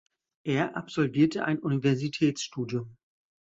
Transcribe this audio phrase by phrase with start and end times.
[0.43, 2.97] Er absolvierte ein Universitätsstudium.